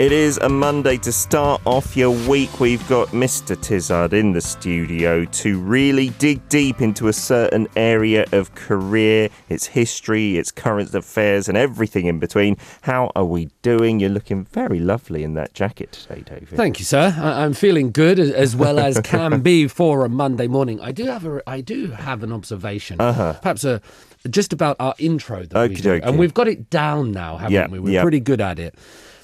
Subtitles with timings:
[0.00, 2.58] It is a Monday to start off your week.
[2.58, 3.54] We've got Mr.
[3.54, 9.66] Tizard in the studio to really dig deep into a certain area of Korea, its
[9.66, 12.56] history, its current affairs, and everything in between.
[12.80, 14.00] How are we doing?
[14.00, 16.48] You're looking very lovely in that jacket today, David.
[16.56, 17.14] Thank you, sir.
[17.18, 20.80] I- I'm feeling good as- well as can be for a Monday morning.
[20.80, 23.34] I do have a I do have an observation, uh-huh.
[23.42, 23.82] perhaps a
[24.30, 26.06] just about our intro that we do, Okey-dokey.
[26.08, 27.78] and we've got it down now, haven't we?
[27.78, 28.74] We're pretty good at it.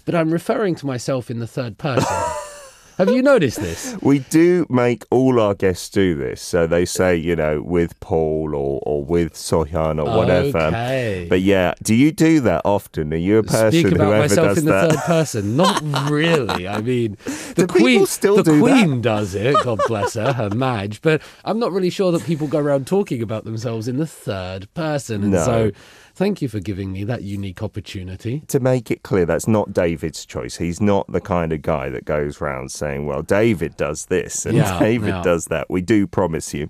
[0.07, 2.07] But I'm referring to myself in the third person.
[2.99, 3.95] have you noticed this?
[4.01, 6.41] We do make all our guests do this.
[6.41, 10.59] So they say, you know, with Paul or, or with Sohyun or whatever.
[10.69, 11.27] Okay.
[11.29, 13.13] But yeah, do you do that often?
[13.13, 13.73] Are you a person that?
[13.73, 14.91] Speak about ever myself does in the that?
[14.93, 15.57] third person.
[15.57, 16.67] Not really.
[16.69, 17.19] I mean,
[17.57, 18.61] the Do queen still the do that?
[18.61, 19.57] queen does it.
[19.65, 21.03] God bless her, her Madge.
[21.03, 24.73] But I'm not really sure that people go around talking about themselves in the third
[24.75, 25.23] person.
[25.25, 25.45] And No.
[25.45, 25.71] so,
[26.17, 28.41] thank you for giving me that unique opportunity.
[28.49, 30.57] to make it clear, that's not David's choice.
[30.57, 34.57] He's not the kind of guy that goes round saying, well, David does this and
[34.57, 35.23] Yeah, David yeah.
[35.23, 35.71] does that.
[35.71, 36.69] We do promise you.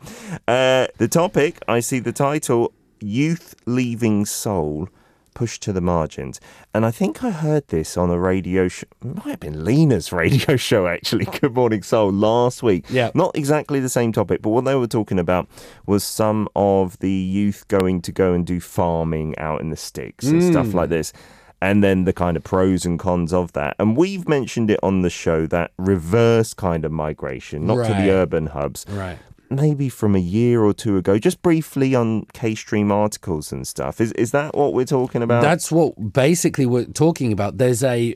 [0.49, 4.89] Uh, the topic, I see the title Youth Leaving Seoul.
[5.37, 6.41] Pushed to the margins.
[6.73, 8.87] And I think I heard this on a radio show.
[9.05, 11.27] It might have been Lena's radio show, actually.
[11.27, 12.87] Good Morning Soul, last week.
[12.89, 13.11] Yeah.
[13.15, 15.47] Not exactly the same topic, but what they were talking about
[15.85, 20.25] was some of the youth going to go and do farming out in the sticks
[20.25, 20.53] and hmm.
[20.53, 21.13] stuff like this.
[21.61, 23.77] And then the kind of pros and cons of that.
[23.79, 28.11] And we've mentioned it on the show that reverse kind of migration, not to the
[28.11, 29.19] urban hubs, Right.
[29.51, 34.01] Maybe from a year or two ago, just briefly on K Stream articles and stuff.
[34.01, 35.43] Is is that what we're talking about?
[35.43, 37.59] That's what basically we're talking about.
[37.59, 38.15] There's a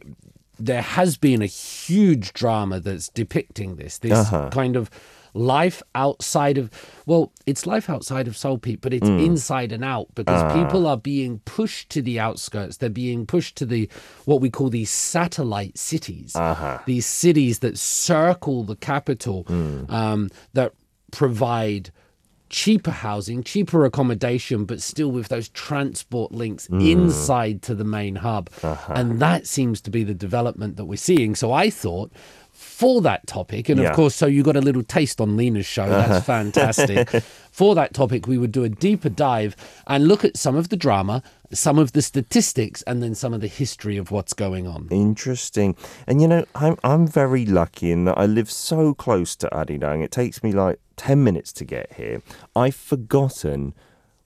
[0.59, 3.99] there has been a huge drama that's depicting this.
[3.99, 4.51] This Uh-huh.
[4.51, 4.91] kind of
[5.33, 6.69] life outside of
[7.07, 9.25] well, it's life outside of Pete, but it's Mm.
[9.27, 10.53] inside and out because Ah.
[10.65, 12.77] people are being pushed to the outskirts.
[12.79, 13.89] They're being pushed to the
[14.25, 16.35] what we call these satellite cities.
[16.35, 16.79] Uh-huh.
[16.85, 19.89] These cities that circle the capital Mm.
[19.91, 20.73] um, that
[21.11, 21.91] provide
[22.49, 26.91] cheaper housing, cheaper accommodation, but still with those transport links Mm.
[26.91, 28.51] inside to the main hub.
[28.63, 28.93] Uh-huh.
[28.97, 31.37] And that seems to be the development that we're seeing.
[31.37, 32.11] So I thought
[32.53, 33.85] for that topic, and Yeah.
[33.85, 33.91] Uh-huh.
[33.93, 35.89] of course, so you got a little taste on Lena's show.
[35.89, 37.09] That's fantastic.
[37.53, 39.55] for that topic, we would do a deeper dive
[39.87, 41.23] and look at some of the drama,
[41.53, 44.89] some of the statistics, and then some of the history of what's going on.
[44.91, 45.77] Interesting.
[46.07, 50.03] And you know, I'm I'm very lucky in that I live so close to Arirang.
[50.03, 52.23] It takes me like 10 minutes to get here.
[52.55, 53.75] I've forgotten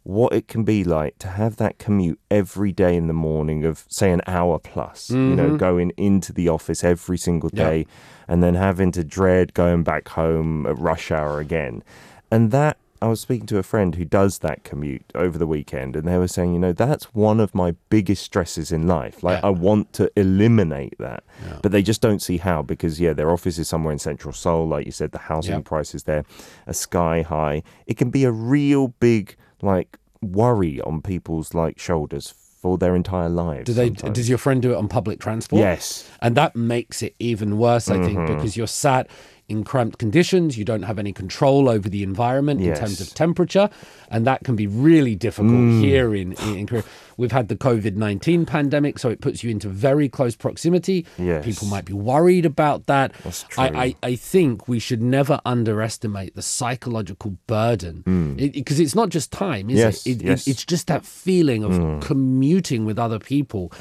[0.02, 3.86] what it can be like to have that commute every day in the morning of
[3.88, 5.56] say an hour plus, you know, mm-hmm.
[5.56, 7.86] going into the office every single day
[8.28, 11.82] and then having to dread going back home at rush hour again.
[12.30, 15.94] And that I was speaking to a friend who does that commute over the weekend,
[15.94, 19.22] and they were saying, you know, that's one of my biggest stresses in life.
[19.22, 19.48] Like, Yeah.
[19.48, 21.22] I want to eliminate that,
[21.62, 24.66] but they just don't see how because, yeah, their office is somewhere in central Seoul.
[24.66, 25.60] Like you said, the housing Yeah.
[25.60, 26.24] prices there
[26.66, 27.62] are sky high.
[27.86, 32.32] It can be a real big, like, worry on people's, like, shoulders
[32.62, 33.66] for their entire lives.
[33.66, 33.88] Do they?
[33.88, 34.14] sometimes.
[34.16, 35.60] Does your friend do it on public transport?
[35.60, 36.08] Yes.
[36.22, 38.34] And that makes it even worse, I think, Mm-hmm.
[38.36, 39.08] because you're sat
[39.48, 40.56] in cramped conditions.
[40.56, 43.68] You don't have any control over the environment in terms of temperature.
[44.10, 45.80] And that can be really difficult Mm.
[45.80, 46.84] here in, in, Korea.
[47.16, 51.06] We've had the COVID 19 pandemic, so it puts you into very close proximity.
[51.18, 51.44] Yes.
[51.44, 53.12] People might be worried about that.
[53.58, 53.68] I.
[53.84, 58.02] I, I think we should never underestimate the psychological burden
[58.36, 59.80] because it's not just time, is Mm.
[59.80, 60.10] Yes, it?
[60.10, 60.44] It- it- yes.
[60.44, 60.48] Mm.
[60.48, 63.72] It's just that feeling of commuting with other people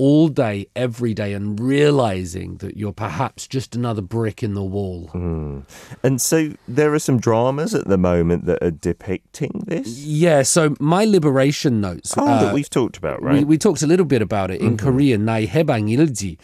[0.00, 5.10] all day, every day, and realizing that you're perhaps just another brick in the wall.
[5.12, 5.64] Mm.
[6.02, 9.98] And so there are some dramas at the moment that are depicting this.
[9.98, 10.40] Yeah.
[10.40, 12.14] So my liberation notes.
[12.16, 13.40] Oh, uh, that we've talked about, right?
[13.40, 14.88] We, we, talked a little bit about it in mm-hmm.
[14.88, 15.26] Korean.
[15.26, 16.38] Haebang Ilji.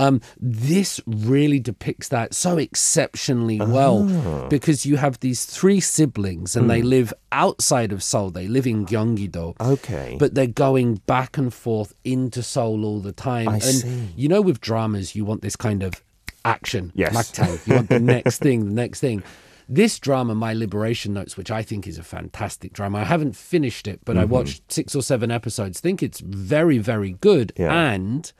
[0.00, 6.68] Um, this really depicts that so exceptionally well because you have these three siblings and
[6.70, 8.30] they live outside of Seoul.
[8.30, 9.54] They live in Gyeonggi-do.
[9.60, 10.16] okay.
[10.18, 13.48] but they're going back and forth into Seoul all the time.
[13.48, 14.08] I and see.
[14.16, 16.02] you know, with dramas, you want this kind of
[16.44, 16.92] action.
[16.94, 17.12] Yes.
[17.14, 17.66] 막장.
[17.66, 19.22] You want the next thing, the next thing.
[19.68, 22.98] This drama, My Liberation Notes, which I think is a fantastic drama.
[22.98, 24.32] I haven't finished it, but I Mm-hmm.
[24.32, 25.78] watched six or seven episodes.
[25.78, 27.52] Think it's very, very good.
[27.56, 27.70] Yeah.
[27.92, 28.32] And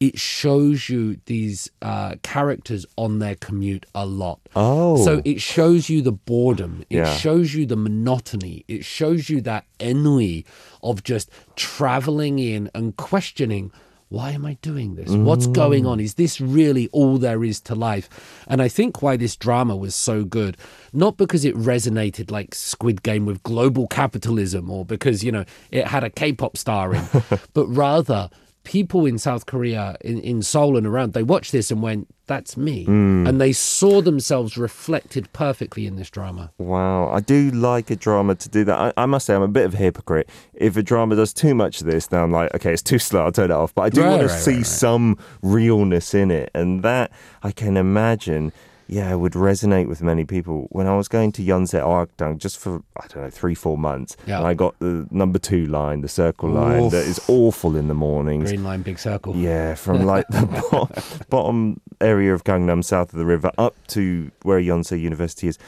[0.00, 4.38] it shows you these uh, characters on their commute a lot.
[4.54, 5.02] Oh.
[5.04, 6.84] So it shows you the boredom.
[6.88, 7.16] It Yeah.
[7.16, 8.64] shows you the monotony.
[8.68, 10.44] It shows you that ennui
[10.84, 13.72] of just traveling in and questioning.
[14.10, 15.10] Why am I doing this?
[15.10, 16.00] What's going on?
[16.00, 18.08] Is this really all there is to life?
[18.46, 20.56] And I think why this drama was so good,
[20.94, 25.88] not because it resonated like Squid Game with global capitalism or because, you know, it
[25.88, 27.04] had a K pop star in,
[27.52, 28.30] but rather
[28.64, 32.56] people in South Korea, in, in Seoul and around, they watched this and went, that's
[32.56, 32.84] me.
[32.84, 33.26] Hmm.
[33.26, 36.52] And they saw themselves reflected perfectly in this drama.
[36.58, 38.78] Wow, I do like a drama to do that.
[38.78, 40.28] I, I must say, I'm a bit of a hypocrite.
[40.52, 43.24] If a drama does too much of this, then I'm like, okay, it's too slow,
[43.24, 43.74] I'll turn it off.
[43.74, 44.66] But I do Right, want to right, see right.
[44.66, 46.50] some realness in it.
[46.54, 47.10] And that,
[47.42, 48.52] I can imagine,
[48.88, 50.66] yeah, it would resonate with many people.
[50.70, 54.16] When I was going to Yonsei Eohakdang just for, I don't know, three, four months,
[54.26, 54.38] Yeah.
[54.38, 57.94] and I got the number two line, the circle line, that is awful in the
[57.94, 58.50] mornings.
[58.50, 59.36] Green line, big circle.
[59.36, 60.88] Yeah, from like the bo-
[61.28, 65.58] bottom area of Gangnam, south of the river, up to where Yonsei University is.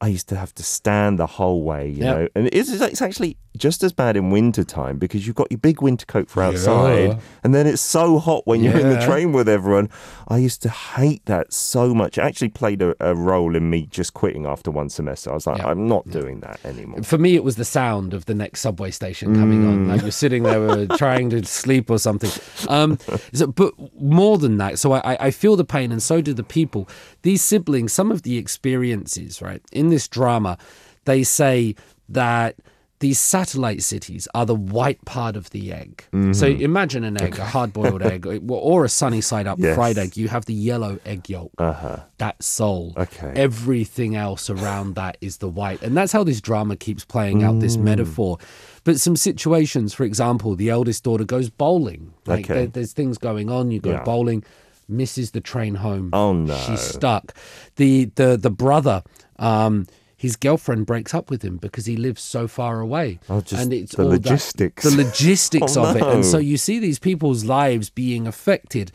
[0.00, 2.16] I used to have to stand the whole way, you Yep.
[2.16, 5.56] know, and it's, it's actually just as bad in winter time because you've got your
[5.56, 7.18] big winter coat for outside, Yeah.
[7.42, 9.88] and then it's so hot when you're in the train with everyone.
[10.28, 12.18] I used to hate that so much.
[12.18, 15.30] It actually played a, a role in me just quitting after one semester.
[15.30, 15.68] I was like, Yeah.
[15.68, 17.02] I'm not doing that anymore.
[17.02, 19.88] For me, it was the sound of the next subway station coming on.
[19.88, 22.30] Like you're sitting there uh, trying to sleep or something.
[22.68, 22.98] Um,
[23.32, 26.34] so, but more than that, so I, I- I feel the pain, and so do
[26.34, 26.86] the people.
[27.22, 30.58] These siblings, some of the experiences, right, in this drama,
[31.04, 31.74] they say
[32.08, 32.56] that
[32.98, 36.04] these satellite cities are the white part of the egg.
[36.32, 39.74] So imagine an egg, a hard boiled egg, or or a sunny side up Yes.
[39.76, 40.16] fried egg.
[40.16, 41.52] You have the yellow egg yolk.
[41.58, 41.98] Uh-huh.
[42.16, 42.94] That's Seoul.
[42.96, 43.34] Okay.
[43.36, 45.82] Everything else around that is the white.
[45.82, 47.60] And that's how this drama keeps playing out Mm.
[47.60, 48.38] this metaphor.
[48.84, 52.14] But some situations, for example, the eldest daughter goes bowling.
[52.24, 52.54] Like Okay.
[52.54, 54.04] there- there's things going on, you go Yeah.
[54.04, 54.42] bowling,
[54.88, 56.08] misses the train home.
[56.14, 56.56] Oh, no.
[56.66, 57.34] She's stuck.
[57.76, 59.02] The the the brother,
[59.38, 59.86] um,
[60.18, 63.18] his girlfriend breaks up with him because he lives so far away.
[63.28, 64.82] Oh, just and it's the all that- logistics.
[64.84, 66.02] the logistics Oh, of it.
[66.02, 68.92] And so you see these people's lives being affected.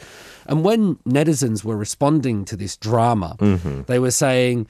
[0.48, 3.84] And when netizens were responding to this drama, Mm-hmm.
[3.84, 4.68] they were saying,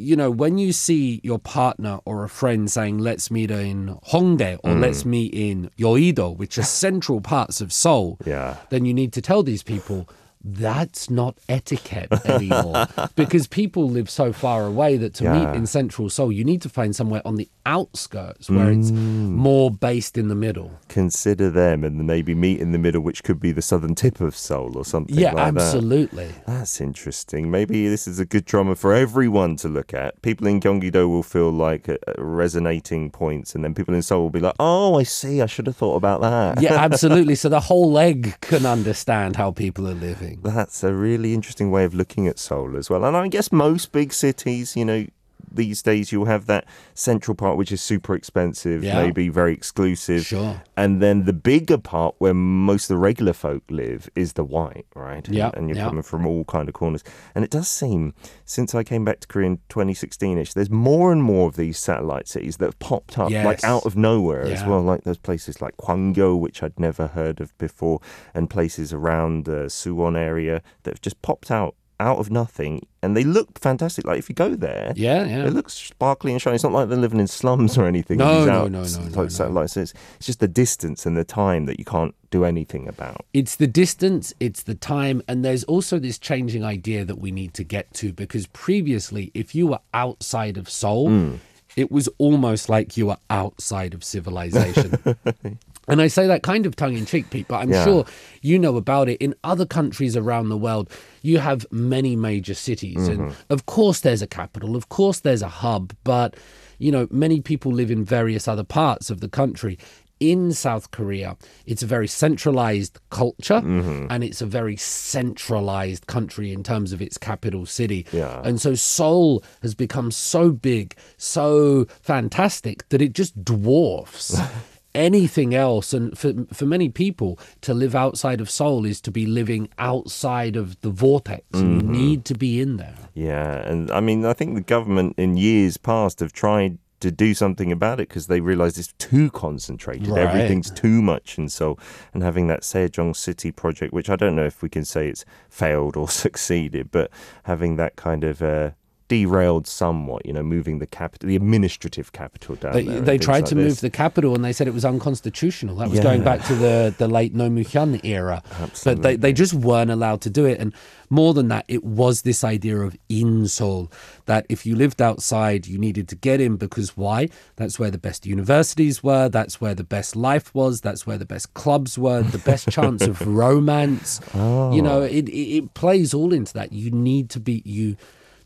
[0.00, 4.58] you know, when you see your partner or a friend saying, let's meet in Hongdae
[4.62, 4.80] or Mm.
[4.80, 8.56] let's meet in Yoido, which are central parts of Seoul, Yeah.
[8.70, 10.08] then you need to tell these people
[10.44, 12.86] that's not etiquette anymore
[13.16, 15.32] because people live so far away that to Yeah.
[15.46, 19.30] meet in central Seoul, you need to find somewhere on the outskirts where it's Mm.
[19.32, 20.70] more based in the middle.
[20.88, 24.34] Consider them and maybe meet in the middle, which could be the southern tip of
[24.36, 25.62] Seoul or something Yeah, like that.
[25.62, 26.28] absolutely.
[26.46, 27.50] That's interesting.
[27.50, 30.20] Maybe this is a good drama for everyone to look at.
[30.22, 34.30] People in Gyeonggi-do will feel like uh, resonating points, and then people in Seoul will
[34.30, 35.42] be like, "Oh, I see.
[35.42, 37.34] I should have thought about that." Yeah, absolutely.
[37.34, 40.27] So the whole leg can understand how people are living.
[40.36, 43.04] That's a really interesting way of looking at Seoul as well.
[43.04, 45.06] And I guess most big cities, you know,
[45.52, 46.64] these days you'll have that
[46.94, 49.02] central part which is super expensive, Yeah.
[49.02, 50.24] maybe very exclusive.
[50.26, 50.62] Sure.
[50.76, 54.86] And then the bigger part where most of the regular folk live is the white,
[54.94, 55.26] right?
[55.26, 55.86] And- Yeah, And, you're yeah.
[55.88, 57.02] coming from all kind of corners.
[57.34, 58.14] And it does seem,
[58.44, 62.28] since I came back to Korea in 2016ish, there's more and more of these satellite
[62.28, 64.82] cities that have popped up like out of nowhere as well.
[64.82, 68.00] Like there's places like Gwanggyo, which I'd never heard of before,
[68.34, 73.16] and places around the Suwon area that have just popped out out of nothing, and
[73.16, 74.06] they look fantastic.
[74.06, 75.46] Like if you go there, Yeah, yeah.
[75.46, 76.54] it looks sparkly and shiny.
[76.54, 78.18] It's not like they're living in slums or anything.
[78.18, 79.28] No, no, out- no, no, like no.
[79.28, 79.76] satellites.
[79.76, 83.24] It's, it's just the distance and the time that you can't do anything about.
[83.32, 87.54] It's the distance, it's the time, and there's also this changing idea that we need
[87.54, 91.34] to get to because previously, if you were outside of Seoul, Hmm.
[91.76, 94.94] it was almost like you were outside of civilization.
[95.88, 97.84] And I say that kind of tongue in cheek, Pete, but I'm Yeah.
[97.84, 98.04] sure
[98.42, 99.16] you know about it.
[99.20, 100.90] In other countries around the world,
[101.22, 103.08] you have many major cities.
[103.08, 103.52] And Mm-hmm.
[103.52, 106.36] of course, there's a capital, of course, there's a hub, but,
[106.78, 109.78] you know, many people live in various other parts of the country.
[110.20, 114.06] In South Korea, it's a very centralized culture Mm-hmm.
[114.10, 114.76] and it's a very
[115.22, 118.04] centralized country in terms of its capital city.
[118.12, 118.40] Yeah.
[118.44, 124.40] And so Seoul has become so big, so fantastic that it just dwarfs
[124.94, 125.92] anything else.
[125.92, 130.56] And for, for many people, to live outside of Seoul is to be living outside
[130.56, 131.44] of the vortex.
[131.52, 132.96] And you need to be in there.
[133.14, 137.32] Yeah, and I mean, I think the government in years past have tried to do
[137.32, 140.08] something about it because they realize it's too concentrated.
[140.08, 140.26] Right.
[140.26, 141.78] Everything's too much, and so
[142.12, 145.24] and having that Sejong City project, which I don't know if we can say it's
[145.48, 147.10] failed or succeeded, but
[147.44, 148.70] having that kind of uh,
[149.08, 153.00] derailed somewhat, you know, moving the capital, the administrative capital down They, there.
[153.00, 153.64] they tried like to this.
[153.64, 155.76] move the capital and they said it was unconstitutional.
[155.76, 158.42] That was going back to the, the late Roh Moo-hyun era.
[158.60, 158.94] Absolutely.
[158.94, 160.60] But they, they just weren't allowed to do it.
[160.60, 160.74] And
[161.10, 163.90] more than that, it was this idea of in Seoul
[164.26, 167.30] that if you lived outside, you needed to get in because why?
[167.56, 169.30] That's where the best universities were.
[169.30, 170.82] That's where the best life was.
[170.82, 172.22] That's where the best clubs were.
[172.22, 174.20] The best chance of romance.
[174.34, 175.02] You know, oh.
[175.02, 176.72] it, it, it plays all into that.
[176.72, 177.96] You need to be, you.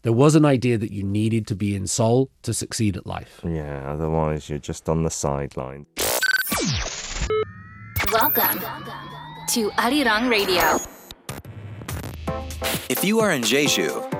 [0.02, 3.40] There was an idea that you needed to be in Seoul to succeed at life.
[3.44, 5.87] Yeah, otherwise you're just on the sideline.
[8.12, 8.59] Welcome
[9.50, 10.80] to Arirang Radio,
[12.88, 14.11] If you are in Jeju,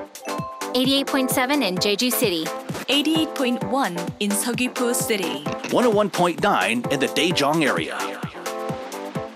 [0.75, 5.43] 88.7 in Jeju City, 88.1 in Seogwipo City.
[5.75, 7.99] 101.9 in the Daejeong area.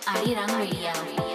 [0.06, 1.25] Arirang Radio.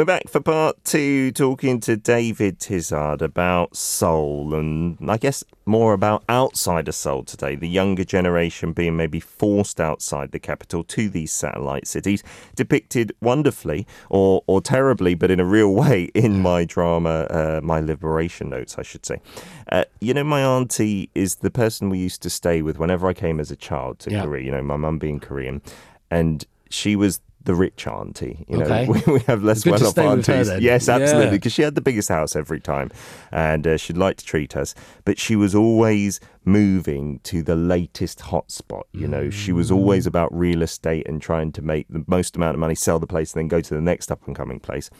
[0.00, 5.92] We're back for part two, talking to David Tizard about Seoul and I guess more
[5.92, 11.10] about outside of Seoul today, the younger generation being maybe forced outside the capital to
[11.10, 12.22] these satellite cities,
[12.56, 17.80] depicted wonderfully or, or terribly, but in a real way in my drama, uh, My
[17.80, 19.20] Liberation Notes, I should say.
[19.70, 23.12] Uh, you know, my auntie is the person we used to stay with whenever I
[23.12, 24.24] came as a child to Yeah.
[24.24, 25.60] Korea, you know, my mum being Korean,
[26.10, 28.44] and she was the rich auntie.
[28.48, 28.86] You know, Okay.
[29.06, 30.50] we, we have less stay her aunties.
[30.60, 31.30] Yes, absolutely, Yeah.
[31.30, 32.90] because she had the biggest house every time,
[33.32, 34.74] and uh, she'd like to treat us.
[35.04, 38.82] But she was always moving to the latest hotspot.
[38.92, 42.54] You know, she was always about real estate and trying to make the most amount
[42.56, 44.90] of money, sell the place, and then go to the next up and coming place.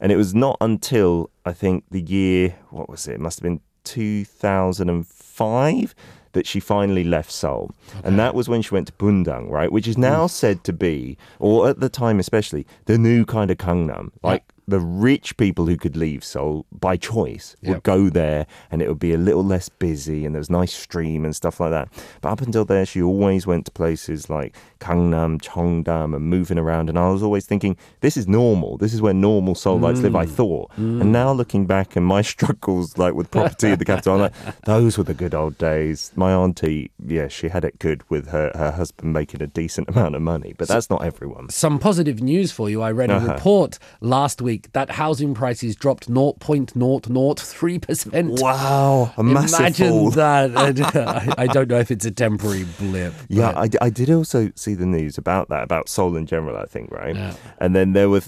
[0.00, 3.14] And it was not until I think the year what was it?
[3.14, 5.94] It must have been 2005
[6.32, 7.72] that she finally left Seoul.
[8.04, 9.70] And that was when she went to Bundang, right?
[9.70, 10.30] Which is now mm.
[10.30, 14.10] said to be, or at the time especially, the new kind of Gangnam.
[14.22, 17.82] Like the rich people who could leave Seoul by choice would Yep.
[17.82, 21.24] go there and it would be a little less busy and there was nice stream
[21.24, 21.88] and stuff like that.
[22.20, 26.88] But up until there, she always went to places like Gangnam, Cheongdam and moving around.
[26.88, 28.76] And I was always thinking, this is normal.
[28.78, 30.70] This is where normal Seoulites live, I thought.
[30.76, 34.60] And now looking back and my struggles like with property in the capital, I'm like,
[34.64, 36.12] those were the good old days.
[36.16, 40.14] My auntie, yeah, she had it good with her, her husband making a decent amount
[40.14, 41.48] of money, but that's not everyone.
[41.50, 42.82] Some positive news for you.
[42.82, 43.32] I read a Uh-huh.
[43.34, 48.40] report last week that housing prices dropped 0.003%.
[48.40, 50.10] Wow, a massive Imagine fall.
[50.12, 50.50] that.
[51.00, 53.12] Uh, I, I don't know if it's a temporary blip.
[53.28, 56.64] Yeah, I, I, did also see the news about that, about Seoul in general, I
[56.66, 57.14] think, right?
[57.14, 57.34] Yeah.
[57.58, 58.22] And then there were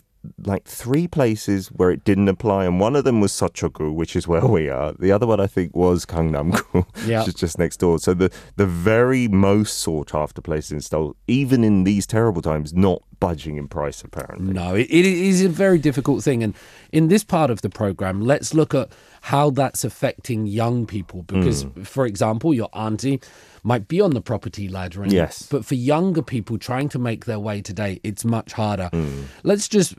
[0.44, 4.28] like three places where it didn't apply, and one of them was Seocho-gu, which is
[4.28, 4.92] where we are.
[4.92, 7.20] The other one, I think, was Gangnam-gu, Yeah.
[7.20, 7.98] which is just next door.
[7.98, 12.72] So the, the very most sought after places in Seoul, even in these terrible times,
[12.72, 14.53] not budging in price, apparently.
[14.53, 16.43] No, it, it is a very difficult thing.
[16.43, 16.53] And
[16.91, 18.89] in this part of the program, let's look at
[19.21, 21.23] how that's affecting young people.
[21.23, 21.85] Because, Mm.
[21.87, 23.19] for example, your auntie
[23.63, 25.01] might be on the property ladder.
[25.03, 25.47] And, Yes.
[25.49, 28.89] But for younger people trying to make their way today, it's much harder.
[28.93, 29.23] Mm.
[29.43, 29.95] Let's just,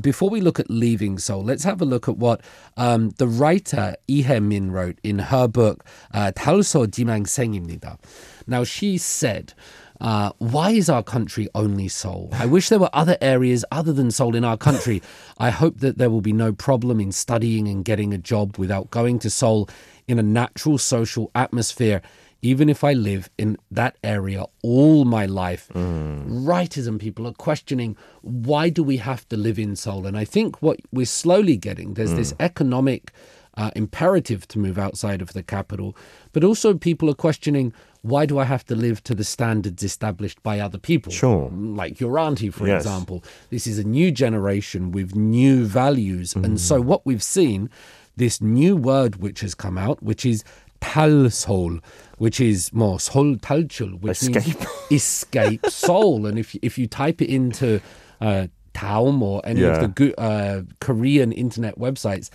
[0.00, 2.40] before we look at leaving Seoul, let's have a look at what
[2.76, 5.84] um, the writer Lee Min wrote in her book,
[6.14, 7.98] uh, 달소 지망생입니다.
[8.46, 9.52] Now, she said,
[9.99, 12.29] uh, why is our country only Seoul?
[12.33, 15.01] I wish there were other areas other than Seoul in our country.
[15.37, 18.91] I hope that there will be no problem in studying and getting a job without
[18.91, 19.69] going to Seoul
[20.07, 22.01] in a natural social atmosphere,
[22.41, 25.69] even if I live in that area all my life.
[25.73, 30.05] Writers and people are questioning why do we have to live in Seoul?
[30.05, 33.11] And I think what we're slowly getting, there's this economic
[33.57, 35.95] uh, imperative to move outside of the capital,
[36.31, 37.73] but also people are questioning
[38.03, 41.11] why do I have to live to the standards established by other people?
[41.11, 41.49] Sure.
[41.51, 42.83] Like your auntie, for Yes.
[42.85, 43.21] example.
[43.49, 46.33] This is a new generation with new values.
[46.35, 47.69] And so what we've seen,
[48.15, 50.43] this new word which has come out, which is
[50.79, 51.81] talsol,
[52.17, 54.45] which is more sol talchul, which Escape.
[54.59, 56.25] means escape Seoul.
[56.25, 57.81] And if if you type it into
[58.21, 59.83] uh, Daum or any Yeah.
[59.83, 62.29] of the uh, Korean internet websites,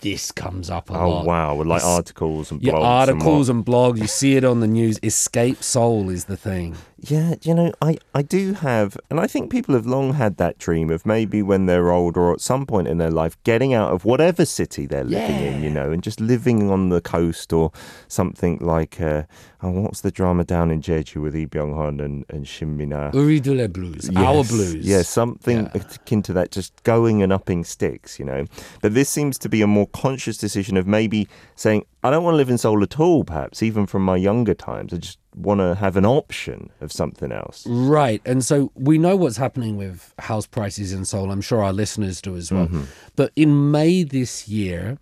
[0.00, 1.02] this comes up a lot.
[1.02, 1.24] Oh, lot.
[1.26, 1.54] wow.
[1.56, 2.66] With like Es- articles and blogs.
[2.66, 3.98] yeah, articles what- and, blogs.
[4.00, 4.98] You see it on the news.
[5.02, 6.76] Escape Seoul is the thing.
[6.98, 10.56] Yeah, you know, I, I do have, and I think people have long had that
[10.58, 13.92] dream of maybe when they're older or at some point in their life getting out
[13.92, 17.70] of whatever city they're living in, you know, and just living on the coast or
[18.08, 19.24] something like, uh,
[19.62, 23.10] oh, what's the drama down in Jeju with Lee Byung Hun and, and Shin Min-ah?
[23.10, 24.76] Uridule blues, our blues.
[24.86, 25.82] Yeah, something Yeah.
[25.94, 28.46] akin to that, just going and upping sticks, you know.
[28.80, 32.34] But this seems to be a more conscious decision of maybe saying, I don't want
[32.34, 34.92] to live in Seoul at all, perhaps, even from my younger times.
[34.92, 37.66] I just want to have an option of something else.
[37.66, 38.22] Right.
[38.24, 41.30] And so we know what's happening with house prices in Seoul.
[41.30, 42.66] I'm sure our listeners do as well.
[42.66, 42.84] Mm-hmm.
[43.16, 44.98] But in May this year,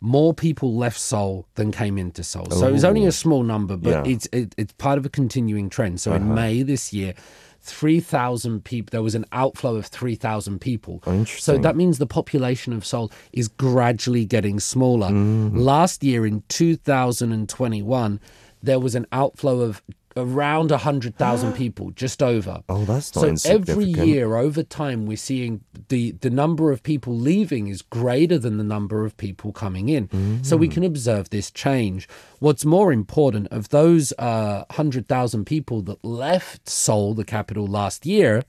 [0.00, 2.50] more people left Seoul than came into Seoul.
[2.50, 3.96] So it's only a small number, but Yeah.
[4.00, 4.10] Uh-huh.
[4.10, 6.00] it's it, it's part of a continuing trend.
[6.00, 7.14] So in May this year,
[7.66, 11.02] 3,000 people, there was an outflow of 3,000 people.
[11.26, 15.08] So that means the population of Seoul is gradually getting smaller.
[15.08, 15.58] Mm-hmm.
[15.58, 18.20] Last year in 2021,
[18.62, 19.82] there was an outflow of
[20.16, 22.62] around 100,000 people, just over.
[22.68, 27.14] Oh, that's not so every year over time we're seeing the the number of people
[27.16, 30.08] leaving is greater than the number of people coming in
[30.42, 30.60] so Mm.
[30.60, 32.08] we can observe this change
[32.40, 38.42] what's more important of those uh, 100,000 people that left Seoul the capital last year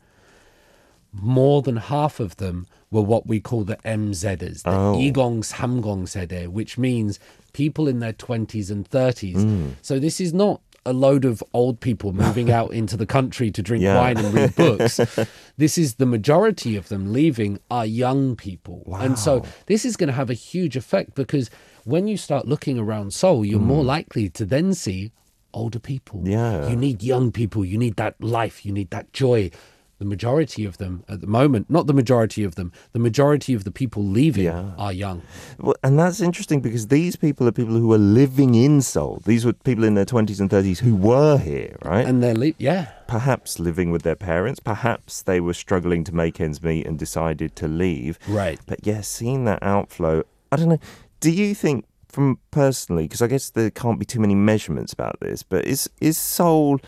[1.12, 4.96] more than half of them were what we call the MZers, the Oh.
[4.98, 7.20] Igong Samgong Sedae, which means
[7.54, 9.36] people in their 20s and 30s.
[9.36, 9.72] Mm.
[9.82, 13.62] So this is not a load of old people moving out into the country to
[13.62, 14.00] drink Yeah.
[14.00, 15.00] wine and read books.
[15.58, 18.84] this is the majority of them leaving are young people.
[19.00, 21.50] And so this is going to have a huge effect because
[21.84, 25.12] when you start looking around Seoul, you're more likely to then see
[25.54, 26.22] older people.
[26.22, 26.32] Mm.
[26.32, 26.70] Yeah.
[26.70, 27.66] You need young people.
[27.66, 28.66] You need that life.
[28.66, 29.52] You need that joy.
[30.00, 33.64] The majority of them at the moment, not the majority of them, the majority of
[33.64, 34.74] the people leaving Yeah.
[34.78, 35.24] are young.
[35.60, 39.22] Well, and that's interesting because these people are people who are living in Seoul.
[39.26, 42.06] These were people in their 20s and 30s who were here, right?
[42.06, 42.90] And they're, le- yeah.
[43.08, 44.60] perhaps living with their parents.
[44.60, 48.20] Perhaps they were struggling to make ends meet and decided to leave.
[48.28, 48.60] Right.
[48.68, 50.80] But yeah, seeing that outflow, I don't know.
[51.22, 55.20] Do you think, from personally, because I guess there can't be too many measurements about
[55.22, 56.80] this, but is is Seoul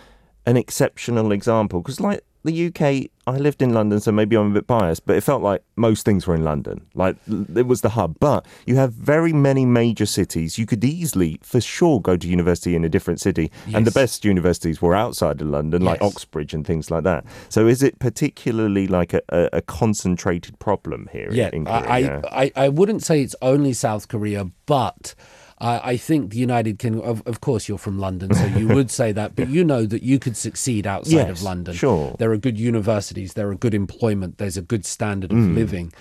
[0.45, 1.81] an exceptional example?
[1.81, 5.15] Because like the UK, I lived in London, so maybe I'm a bit biased, but
[5.17, 6.85] it felt like most things were in London.
[6.93, 8.15] Like it was the hub.
[8.19, 10.57] But you have very many major cities.
[10.57, 14.23] You could easily, for sure, go to university in a different city, and the best
[14.25, 16.11] universities were outside of London, like Yes.
[16.15, 17.25] Oxbridge and things like that.
[17.49, 21.27] So is it particularly like a, a, a concentrated problem here?
[21.29, 22.21] in- Yeah, in, Korea?
[22.31, 25.13] I, I, I wouldn't say it's only South Korea, but
[25.61, 28.89] I, I think the United Kingdom, of, of course, you're from London, so you would
[28.89, 31.73] say that, but you know that you could succeed outside Yes, of London.
[31.75, 32.15] sure.
[32.17, 35.55] There are good universities, there are good employment, there's a good standard of Mm.
[35.55, 35.93] living,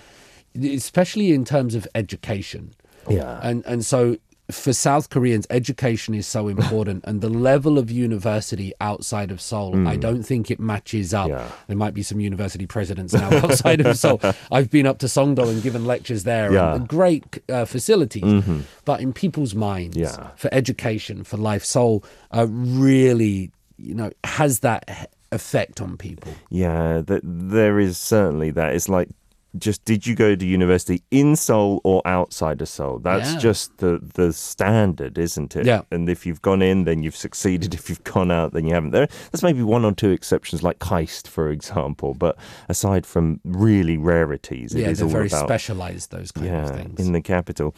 [0.63, 2.73] especially in terms of education.
[3.09, 3.39] Yeah.
[3.43, 4.17] And, and so
[4.51, 9.87] for South Koreans, education is so important, and the level of university outside of Seoul,
[9.87, 11.27] I don't think it matches up.
[11.27, 11.37] Mm.
[11.37, 11.51] Yeah.
[11.67, 14.19] There might be some university presidents now outside of Seoul.
[14.51, 16.75] I've been up to Songdo and given lectures there, Yeah.
[16.75, 18.43] and great uh, facilities.
[18.85, 20.29] But in people's minds, Yeah.
[20.35, 26.33] for education, for life, Seoul uh, really, you know, has that effect on people.
[26.49, 28.73] Yeah, th- there is certainly that.
[28.73, 29.09] It's like,
[29.57, 32.99] just did you go to university in Seoul or outside of Seoul?
[32.99, 33.39] That's Yeah.
[33.39, 35.65] just the the standard, isn't it?
[35.65, 35.81] Yeah.
[35.91, 37.73] And if you've gone in, then you've succeeded.
[37.79, 38.91] If you've gone out, then you haven't.
[38.91, 42.13] There, there's maybe one or two exceptions, like KAIST, for example.
[42.13, 46.55] But aside from really rarities, it yeah, is they're all very about specialized, those kind
[46.55, 46.99] of things.
[46.99, 47.73] in the capital.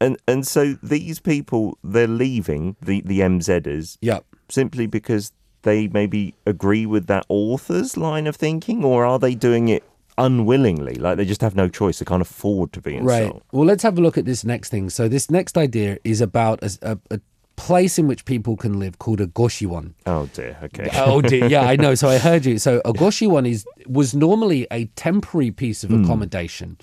[0.00, 4.20] And and so these people they're leaving the the MZers yeah.
[4.48, 5.32] simply because
[5.62, 9.84] they maybe agree with that author's line of thinking, or are they doing it
[10.18, 10.94] unwillingly?
[10.96, 13.28] Like they just have no choice; they can't afford to be in Right.
[13.28, 13.42] Seoul.
[13.52, 14.90] Well, let's have a look at this next thing.
[14.90, 17.20] So, this next idea is about a, a, a
[17.56, 19.92] place in which people can live called a goshiwon.
[20.06, 20.56] Oh dear.
[20.64, 20.88] Okay.
[20.94, 21.94] Oh dear, yeah, I know.
[21.94, 22.58] So I heard you.
[22.58, 26.02] So a goshiwon is was normally a temporary piece of Hmm.
[26.04, 26.78] accommodation.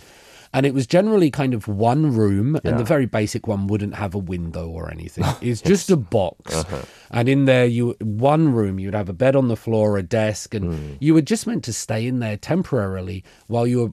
[0.51, 4.15] And it was generally kind of one room, and the very basic one wouldn't have
[4.15, 5.23] a window or anything.
[5.41, 6.81] It's just a box, Uh-huh.
[7.11, 10.55] and in there, you one room you'd have a bed on the floor, a desk,
[10.55, 10.93] and Hmm.
[10.99, 13.91] you were just meant to stay in there temporarily while you were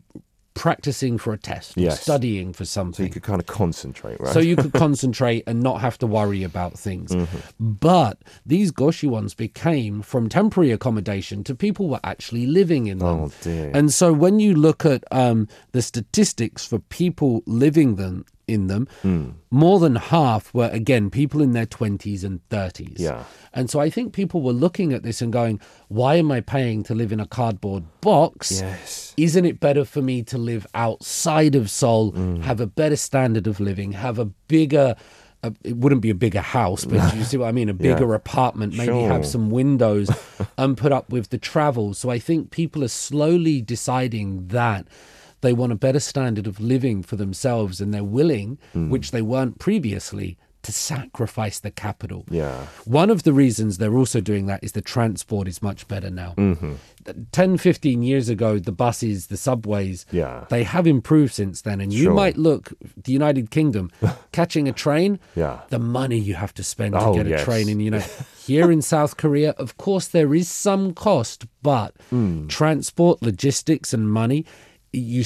[0.57, 2.01] practicing for a test, Yes.
[2.01, 3.05] studying for something.
[3.05, 4.33] so you could kind of concentrate, right?
[4.33, 7.13] so you could concentrate and not have to worry about things.
[7.13, 7.39] Mm-hmm.
[7.61, 13.07] But these goshiwons became from temporary accommodation to people were actually living in them.
[13.09, 13.71] Oh, dear.
[13.75, 18.87] And so when you look at um, the statistics for people living them in them,
[19.03, 19.31] Hmm.
[19.51, 22.99] more than half were again people in their 20s and 30s.
[23.01, 23.25] Yeah.
[23.53, 26.83] And so I think people were looking at this and going, why am I paying
[26.85, 28.61] to live in a cardboard box?
[28.61, 29.15] yes.
[29.17, 32.43] isn't it better for me to live outside of Seoul, Mm.
[32.43, 34.95] have a better standard of living, have a bigger,
[35.43, 37.69] a, it wouldn't be a bigger house, but you see what I mean?
[37.69, 37.95] A Yeah.
[37.95, 40.09] bigger apartment, maybe have some windows
[40.59, 41.95] and put up with the travel.
[41.95, 44.87] So I think people are slowly deciding that.
[45.47, 48.89] They want a better standard of living for themselves and they're willing, Mm.
[48.91, 52.25] which they weren't previously, to sacrifice the capital.
[52.29, 52.67] Yeah.
[52.85, 56.35] One of the reasons they're also doing that is the transport is much better now.
[56.37, 56.73] Mm-hmm.
[57.31, 60.47] 10, 15 years ago, the buses, the subways, Yeah.
[60.51, 61.81] they have improved since then.
[61.81, 62.15] And you Sure.
[62.15, 63.93] might look, the United Kingdom,
[64.33, 65.61] catching a train, Yeah.
[65.69, 67.45] the money you have to spend to Oh, get a yes.
[67.45, 68.03] train in, you know.
[68.45, 72.49] Here in South Korea, of course, there is some cost, but Hmm.
[72.49, 74.45] transport, logistics, and money,
[75.01, 75.25] you,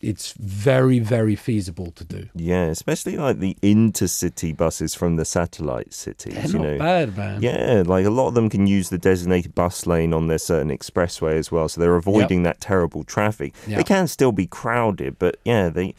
[0.00, 2.28] it's very, very feasible to do.
[2.34, 6.34] Yeah, especially like the intercity buses from the satellite cities.
[6.34, 7.42] They're you not know, bad, man.
[7.42, 10.76] Yeah, like a lot of them can use the designated bus lane on their certain
[10.76, 13.54] expressway as well, so they're avoiding that terrible traffic.
[13.66, 13.78] Yeah.
[13.78, 15.94] They can still be crowded, but yeah, they.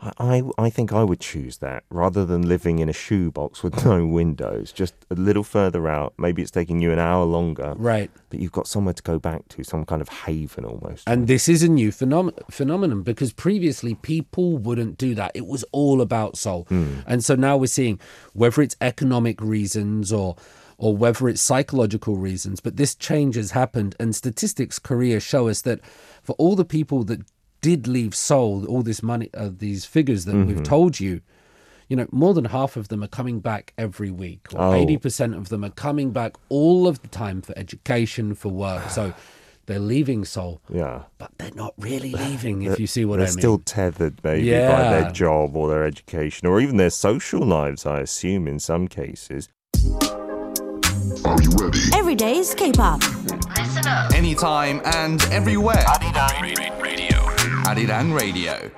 [0.00, 3.84] I, I I think I would choose that rather than living in a shoebox with
[3.84, 6.14] no windows, just a little further out.
[6.18, 8.10] Maybe it's taking you an hour longer, Right.
[8.30, 11.08] but you've got somewhere to go back to, some kind of haven almost.
[11.08, 15.32] And this is a new phenom- phenomenon because previously people wouldn't do that.
[15.34, 16.64] It was all about Seoul.
[16.68, 17.00] Hmm.
[17.06, 18.00] And so now we're seeing
[18.32, 20.36] whether it's economic reasons or
[20.82, 25.60] or whether it's psychological reasons, but this change has happened and statistics Korea show us
[25.60, 25.80] that
[26.22, 27.20] for all the people that
[27.60, 31.20] did leave Seoul, all this money uh, these figures that we've told you,
[31.88, 34.74] you know, more than half of them are coming back every week, or Oh.
[34.74, 38.88] eighty percent of them are coming back all of the time for education, for work.
[38.90, 39.12] So
[39.66, 41.02] they're leaving Seoul, yeah.
[41.18, 42.62] but they're not really leaving.
[42.62, 43.26] If you see what I mean.
[43.26, 47.84] They're still tethered maybe by their job or their education or even their social lives,
[47.86, 49.48] I assume, in some cases.
[51.24, 51.78] Are you ready?
[51.94, 53.02] Every day is K-pop.
[54.14, 55.84] Anytime and everywhere.
[56.80, 57.19] Radio.
[57.64, 58.70] Arirang Radio.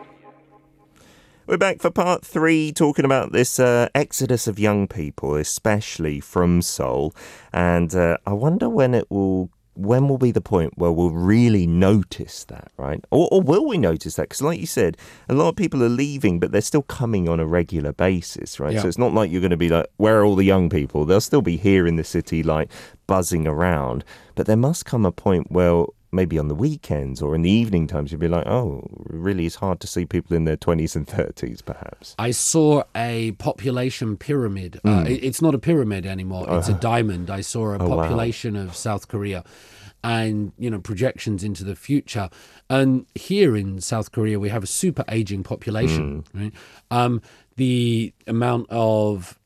[1.47, 6.63] We're back for part three, talking about this uh, exodus of young people, especially from
[6.63, 7.15] Seoul.
[7.53, 9.51] And uh, I wonder when it will.
[9.75, 13.03] When will be the point where we'll really notice that, right?
[13.11, 14.25] Or, or will we notice that?
[14.25, 14.99] Because, like you said,
[15.31, 18.75] a lot of people are leaving, but they're still coming on a regular basis, right?
[18.75, 18.83] Yeah.
[18.83, 21.07] So it's not like you're going to be like, where are all the young people?
[21.07, 22.71] They'll still be here in the city, like
[23.07, 24.05] buzzing around.
[24.35, 27.87] But there must come a point where maybe on the weekends or in the evening
[27.87, 31.07] times, you'd be like, oh, really, it's hard to see people in their 20s and
[31.07, 32.15] 30s, perhaps.
[32.19, 34.79] I saw a population pyramid.
[34.85, 36.47] Uh, it- it's not a pyramid anymore.
[36.59, 37.31] It's a diamond.
[37.31, 37.83] I saw a Hmm.
[37.85, 38.03] Oh, wow.
[38.03, 39.43] population of South Korea,
[40.05, 42.29] and you know projections into the future.
[42.69, 46.25] And here in South Korea, we have a super aging population.
[46.33, 46.39] Hmm.
[46.43, 46.53] Right?
[46.91, 47.23] Um,
[47.57, 49.39] the amount of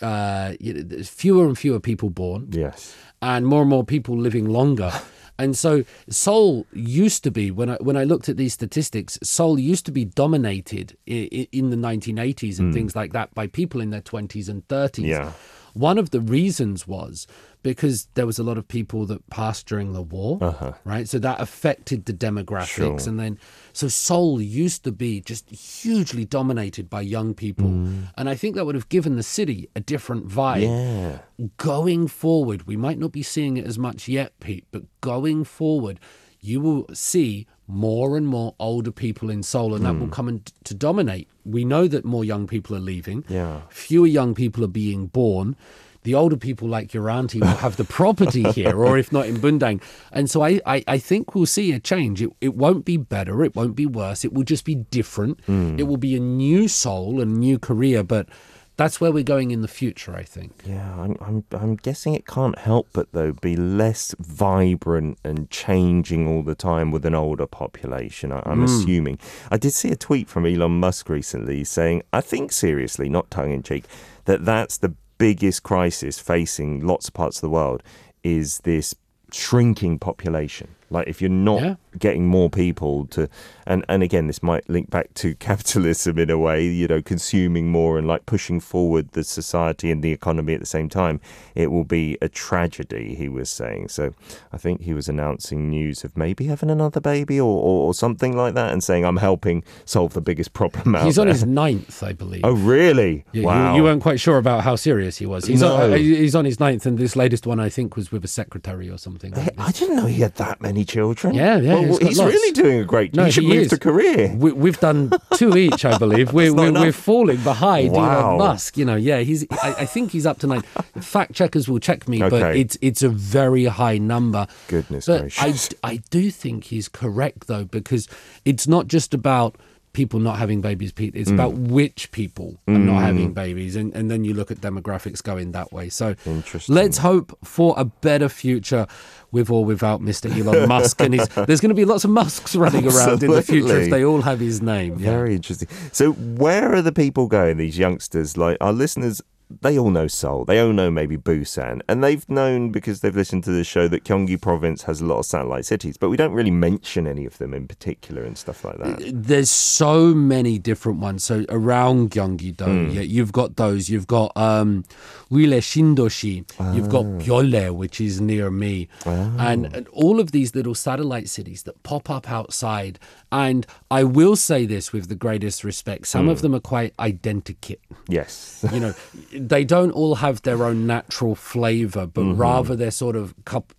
[0.00, 2.48] uh, you know, there's fewer and fewer people born.
[2.50, 2.94] Yes.
[3.22, 4.90] and more and more people living longer.
[5.42, 9.58] And so Seoul used to be when I when I looked at these statistics, Seoul
[9.58, 12.72] used to be dominated in, in the 1980s and hmm.
[12.72, 15.04] things like that by people in their 20s and 30s.
[15.04, 15.32] Yeah.
[15.74, 17.26] One of the reasons was
[17.62, 20.72] because there was a lot of people that passed during the war, uh-huh.
[20.84, 21.08] right?
[21.08, 23.08] So that affected the demographics, Sure.
[23.08, 23.38] and then
[23.72, 28.08] so Seoul used to be just hugely dominated by young people, mm.
[28.16, 31.48] and I think that would have given the city a different vibe Yeah.
[31.56, 36.00] going forward, we might not be seeing it as much yet, Pete, but going forward,
[36.40, 40.12] you will see more and more older people in Seoul, and that will mm.
[40.12, 41.28] come in to dominate.
[41.44, 43.24] We know that more young people are leaving.
[43.28, 43.62] Yeah.
[43.70, 45.56] Fewer young people are being born.
[46.04, 49.36] The older people, like your auntie, will have the property here, or if not in
[49.36, 49.80] Bundang.
[50.10, 52.20] And so I, I, I think we'll see a change.
[52.20, 53.44] It, it won't be better.
[53.44, 54.24] It won't be worse.
[54.24, 55.40] It will just be different.
[55.46, 55.76] Hmm.
[55.78, 58.28] It will be a new Seoul and new Korea, but
[58.76, 60.62] that's where we're going in the future, I think.
[60.64, 66.26] Yeah, I'm, I'm, I'm guessing it can't help but, though, be less vibrant and changing
[66.26, 68.64] all the time with an older population, I, I'm hmm.
[68.64, 69.18] assuming.
[69.50, 73.52] I did see a tweet from Elon Musk recently saying, I think seriously, not tongue
[73.52, 73.84] in cheek,
[74.24, 77.80] that that's the biggest crisis facing lots of parts of the world
[78.24, 78.92] is this
[79.30, 80.66] shrinking population.
[80.92, 81.74] Like, if you're not Yeah.
[81.98, 83.28] getting more people to
[83.66, 87.70] and and again this might link back to capitalism in a way you know consuming
[87.70, 91.20] more and like pushing forward the society and the economy at the same time
[91.54, 94.12] it will be a tragedy he was saying so
[94.52, 98.36] i think he was announcing news of maybe having another baby or, or, or something
[98.36, 101.34] like that and saying i'm helping solve the biggest problem out He's on there.
[101.34, 102.40] his ninth, I believe.
[102.44, 105.44] oh really Yeah, wow you, you weren't quite sure about how serious he was.
[105.46, 105.74] He's, No.
[105.92, 108.88] on, he's on his ninth, and this latest one, I think, was with a secretary
[108.90, 109.32] or something.
[109.32, 109.80] like I this.
[109.80, 111.34] didn't know he had that many children.
[111.34, 113.14] Yeah, yeah, Well, he's he's really doing a great.
[113.14, 113.68] No, he should he move is.
[113.70, 114.34] to Korea.
[114.34, 116.32] We, we've done two each, I believe.
[116.32, 118.28] We're, we're, we're falling behind Wow.
[118.30, 118.76] Elon Musk.
[118.76, 119.46] You know, yeah, he's.
[119.62, 120.62] I, I think he's up to nine.
[121.00, 124.46] Fact checkers will check me, but it's it's a very high number.
[124.68, 125.70] Goodness but gracious.
[125.82, 128.08] I I do think he's correct though because
[128.44, 129.56] it's not just about
[129.92, 131.14] people not having babies, Pete.
[131.14, 131.20] Mm.
[131.20, 135.22] It's about which people are not having babies, and and then you look at demographics
[135.22, 135.88] going that way.
[135.88, 136.74] So Interesting.
[136.74, 138.86] let's hope for a better future
[139.30, 140.34] with or without Mr.
[140.34, 141.00] Elon Musk.
[141.00, 143.90] And his, there's going to be lots of Musks running around in the future if
[143.90, 144.98] they all have his name.
[144.98, 145.10] Yeah.
[145.10, 145.68] Very interesting.
[145.90, 147.56] So, where are the people going?
[147.56, 149.22] These youngsters, like our listeners,
[149.60, 150.44] they all know Seoul.
[150.46, 151.82] They all know maybe Busan.
[151.88, 155.18] And they've known because they've listened to the show that Gyeonggi province has a lot
[155.18, 158.64] of satellite cities, but we don't really mention any of them in particular and stuff
[158.64, 159.02] like that.
[159.14, 161.24] There's so many different ones.
[161.24, 162.90] So around Gyeonggi-do, Hmm.
[162.90, 163.90] yeah, you've got those.
[163.90, 164.84] You've got um,
[165.30, 166.44] Wirye Shindoshi.
[166.74, 167.72] You've got Ah.
[167.72, 172.30] Which is near me, and, and all of these little satellite cities that pop up
[172.30, 172.98] outside.
[173.32, 176.30] And I will say this with the greatest respect: some Hmm.
[176.32, 177.78] of them are quite identikit.
[178.08, 178.64] Yes.
[178.72, 178.94] you know,
[179.32, 182.40] they don't all have their own natural flavor, but Mm-hmm.
[182.40, 183.72] rather they're sort of cop,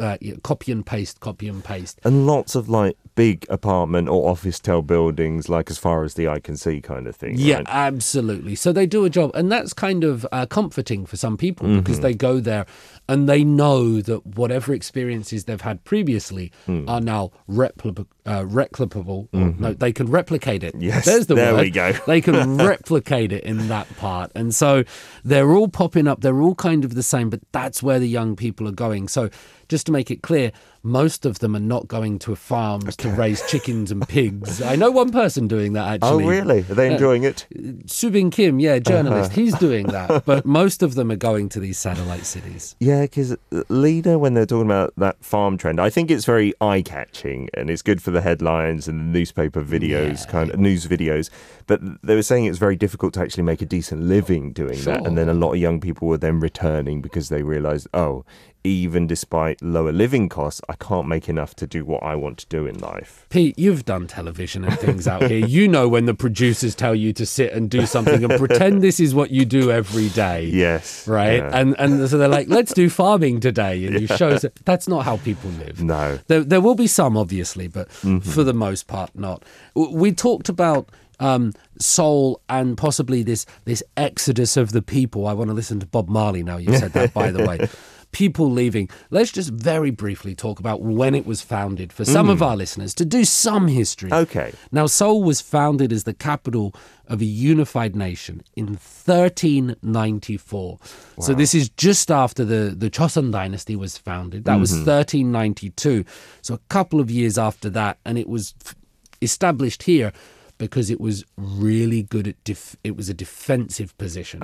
[0.00, 2.00] uh, copy and paste, copy and paste.
[2.04, 6.40] and lots of like big apartment or officetel buildings, like as far as the eye
[6.40, 7.34] can see, kind of thing.
[7.36, 7.66] Yeah, right?
[7.68, 8.54] absolutely.
[8.54, 11.96] So they do a job, and that's kind of uh, comforting for some people because
[11.98, 12.02] Mm-hmm.
[12.04, 12.64] they go there
[13.12, 16.88] and they know that whatever experiences they've had previously Hmm.
[16.88, 19.28] are now repli- uh, replicable.
[19.32, 20.72] or No, they can replicate it.
[20.74, 20.82] Mm-hmm.
[20.90, 21.60] Yes, there's the there word.
[21.62, 21.92] we go.
[22.06, 24.84] they can replicate it in that part, and so
[25.24, 26.20] they're all popping up.
[26.22, 29.08] They're all kind of the same, but that's where the young people are going.
[29.08, 29.28] So
[29.68, 33.40] just to make it clear, most of them are not going to farms to raise
[33.48, 34.60] chickens and pigs.
[34.60, 36.24] I know one person doing that actually.
[36.24, 36.60] Oh, really?
[36.60, 37.46] Are they enjoying it?
[37.86, 39.40] Subin Kim, yeah, journalist, Uh-huh.
[39.40, 40.24] he's doing that.
[40.26, 42.74] But most of them are going to these satellite cities.
[42.80, 43.36] Yeah, because
[43.68, 47.70] leader when they're talking about that farm trend, I think it's very eye catching and
[47.70, 51.30] it's good for the headlines and the newspaper videos, kind of news videos.
[51.66, 54.80] But they were saying it was very difficult to actually make a decent living doing
[54.82, 58.24] that, and then a lot of young people were then returning because they realised, oh,
[58.64, 62.46] even despite lower living costs, I can't make enough to do what I want to
[62.46, 63.26] do in life.
[63.28, 65.44] Pete, you've done television and things out here.
[65.44, 69.00] You know when the producers tell you to sit and do something and pretend this
[69.00, 70.44] is what you do every day.
[70.44, 71.38] Yes, Right?
[71.38, 71.50] yeah.
[71.52, 73.84] And and so they're like, let's do farming today.
[73.84, 75.82] And you show us that's not how people live.
[75.82, 75.94] No.
[75.94, 76.22] Mm-hmm.
[76.28, 79.44] There, there will be some, obviously, but for the most part, not.
[79.74, 85.26] We talked about um, Seoul and possibly this this exodus of the people.
[85.26, 86.58] I want to listen to Bob Marley now.
[86.58, 87.68] You said that, by the way.
[88.12, 88.88] People leaving.
[89.10, 92.92] Let's just very briefly talk about when it was founded for some of our listeners
[92.94, 94.10] to do some history.
[94.10, 94.22] Mm.
[94.22, 94.52] Okay.
[94.70, 96.74] Now, Seoul was founded as the capital
[97.08, 100.78] of a unified nation in 1394.
[100.78, 101.24] Wow.
[101.24, 104.44] So this is just after the, the Chosun dynasty was founded.
[104.44, 106.04] That was 1392.
[106.42, 108.74] So a couple of years after that, and it was f-
[109.20, 110.12] established here
[110.62, 114.40] because it was really good at def- it was a defensive position.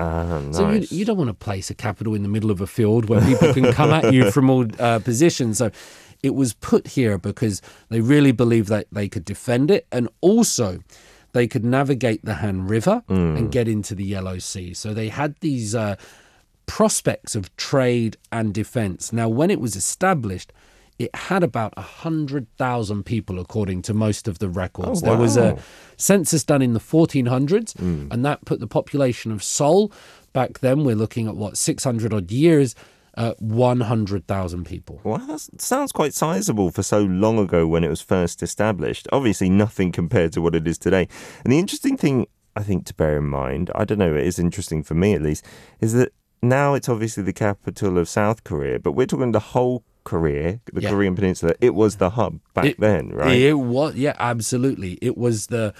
[0.52, 3.08] So you, you don't want to place a capital in the middle of a field
[3.08, 5.58] where people can come at you from all uh, positions.
[5.58, 5.70] So
[6.24, 10.80] it was put here because they really believed that they could defend it and also
[11.34, 14.74] they could navigate the Han River and get into the Yellow Sea.
[14.74, 15.94] So they had these uh,
[16.66, 19.12] prospects of trade and defense.
[19.12, 20.52] Now, when it was established,
[20.98, 25.02] it had about 100,000 people, according to most of the records.
[25.02, 25.56] Oh, There was a
[25.96, 28.08] census done in the 1400s, Mm.
[28.12, 29.92] and that put the population of Seoul
[30.32, 32.74] back then, we're looking at what, 600 odd years,
[33.16, 35.00] uh, 100,000 people.
[35.02, 39.08] Well, that sounds quite sizable for so long ago when it was first established.
[39.12, 41.08] Obviously, nothing compared to what it is today.
[41.44, 44.38] And the interesting thing, I think, to bear in mind, I don't know, it is
[44.38, 45.44] interesting for me at least,
[45.80, 49.82] is that now it's obviously the capital of South Korea, but we're talking the whole
[50.04, 50.90] Korea, the Yeah.
[50.90, 51.54] Korean Peninsula.
[51.60, 53.36] It was the hub back It- then, right?
[53.38, 54.98] It was, yeah, absolutely.
[55.02, 55.74] It was the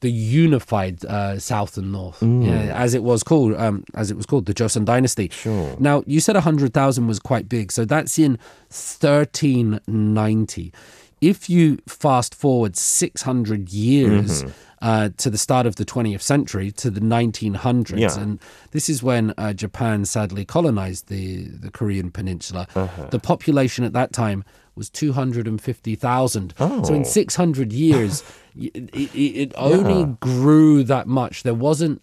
[0.00, 4.26] the unified uh, South and North, yeah, as it was called, um, as it was
[4.26, 5.28] called, the Joseon Dynasty.
[5.32, 5.74] Sure.
[5.80, 8.38] Now you said hundred thousand was quite big, so that's in
[8.70, 10.72] thirteen ninety.
[11.20, 14.44] If you fast forward six hundred years.
[14.80, 18.20] Uh, to the start of the 20th century, to the 1900s, Yeah.
[18.22, 18.38] and
[18.70, 22.68] this is when uh, Japan sadly colonized the the Korean peninsula.
[23.10, 24.44] The population at that time
[24.76, 26.54] was 250,000.
[26.58, 27.02] So in Oh.
[27.02, 28.22] 600 years,
[28.56, 31.42] it, it, it only grew that much.
[31.42, 32.00] There wasn't.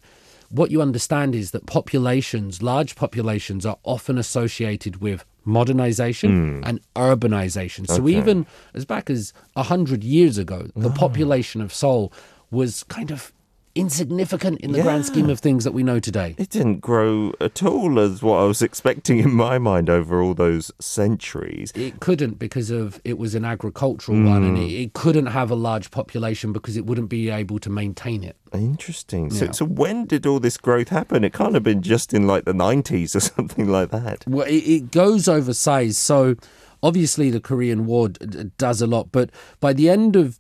[0.49, 7.87] What you understand is that populations, large populations, are often associated with modernization and urbanization.
[7.87, 8.17] So Okay.
[8.17, 12.11] even as back as 100 years ago, the population of Seoul
[12.55, 13.31] was kind of
[13.75, 16.33] insignificant in the grand scheme of things that we know today.
[16.37, 20.33] It didn't grow at all as what I was expecting in my mind over all
[20.33, 21.73] those centuries.
[21.75, 25.55] It couldn't because of it was an agricultural one, and it, it couldn't have a
[25.55, 28.37] large population because it wouldn't be able to maintain it.
[28.53, 29.29] Interesting.
[29.29, 29.51] So, Yeah.
[29.51, 31.25] so when did all this growth happen?
[31.25, 34.23] It can't have been just in like the 90s or something like that.
[34.25, 35.97] Well, it, it goes oversized.
[35.97, 36.35] So
[36.81, 40.39] obviously, the Korean War d- does a lot, but by the end of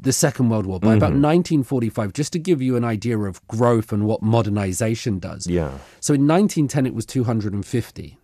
[0.00, 1.22] the Second World War, by about mm-hmm.
[1.62, 5.46] 1945, just to give you an idea of growth and what modernization does.
[5.46, 5.78] Yeah.
[6.00, 8.18] So in 1910, it was 250.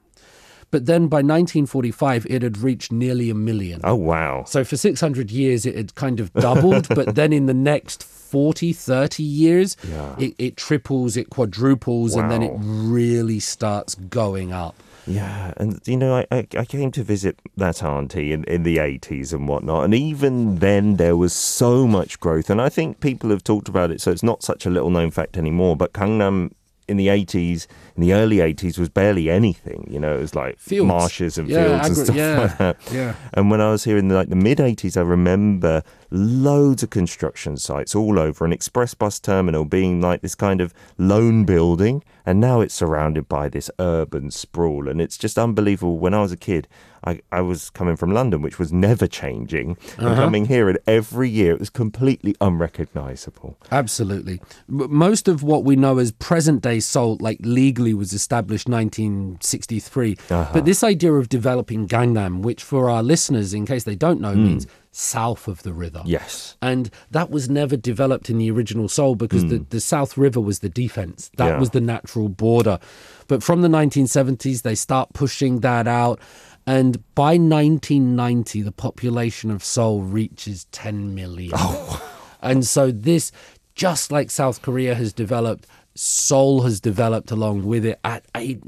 [0.71, 3.81] But then by 1945, it had reached nearly a million.
[3.85, 4.45] Oh, wow.
[4.45, 8.73] So for 600 years, it had kind of doubled, but then in the next 40,
[8.73, 10.17] 30 years, Yeah.
[10.19, 14.75] it, it triples, it quadruples, and then it really starts going up.
[15.07, 19.33] Yeah, and you know, I, I, came to visit that auntie in, in the 80s
[19.33, 22.49] and whatnot, and even then there was so much growth.
[22.49, 25.11] And I think people have talked about it, so it's not such a little known
[25.11, 25.77] fact anymore.
[25.77, 26.53] But Gangnam
[26.89, 27.67] in the 80s,
[27.97, 29.87] in the early 80s, was barely anything.
[29.91, 30.87] You know, it was like Fields.
[30.89, 32.77] marshes and Yeah, fields and stuff yeah, like that.
[32.93, 33.15] yeah.
[33.33, 37.57] And when I was here in like the mid 80s, I remember loads of construction
[37.57, 42.03] sites all over, an express bus terminal being like this kind of lone building.
[42.27, 44.89] And now it's surrounded by this urban sprawl.
[44.89, 45.99] And it's just unbelievable.
[45.99, 46.69] When I was a kid,
[47.07, 49.77] I, I was coming from London, which was never changing.
[49.99, 50.23] And uh-huh.
[50.23, 53.59] coming here, and every year it was completely unrecognizable.
[53.71, 54.41] Absolutely.
[54.69, 60.17] Most of what we know as present day Seoul, like legally, was established 1963.
[60.31, 60.51] Uh-huh.
[60.53, 64.33] But this idea of developing Gangnam, which for our listeners, in case they don't know,
[64.33, 64.45] hmm.
[64.45, 66.03] means south of the river.
[66.05, 66.57] Yes.
[66.63, 69.65] And that was never developed in the original Seoul because the, hmm.
[69.71, 71.31] the South River was the defense.
[71.37, 71.59] That Yeah.
[71.59, 72.79] was the natural border.
[73.27, 76.21] But from the 1970s, they start pushing that out.
[76.67, 81.53] And by 1990, the population of Seoul reaches 10 million.
[81.55, 82.03] Oh.
[82.41, 83.33] And so this,
[83.75, 88.59] just like South Korea has developed, Seoul has developed along with it at a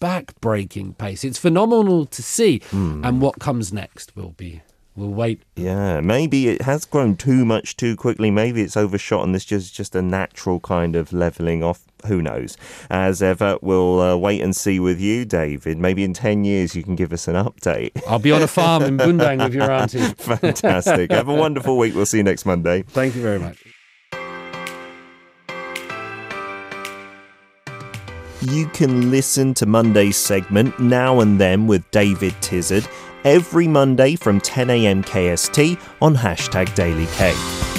[0.00, 1.24] back-breaking pace.
[1.24, 2.60] It's phenomenal to see.
[2.70, 3.04] Hmm.
[3.04, 4.62] And what comes next will be,
[4.96, 5.42] we'll wait.
[5.56, 8.30] Yeah, maybe it has grown too much too quickly.
[8.30, 11.82] Maybe it's overshot and this is just a natural kind of leveling off.
[12.06, 12.58] Who knows?
[12.90, 15.78] As ever, we'll uh, wait and see with you, David.
[15.78, 17.90] Maybe in 10 years you can give us an update.
[18.06, 20.00] I'll be on a farm in Bundang with your auntie.
[20.18, 21.10] Fantastic.
[21.10, 21.94] Have a wonderful week.
[21.94, 22.82] We'll see you next Monday.
[22.82, 23.62] Thank you very much.
[28.42, 32.86] You can listen to Monday's segment Now and Then with David Tizzard
[33.24, 35.02] every Monday from 10 a.m.
[35.02, 37.73] KST on hashtag Daily K.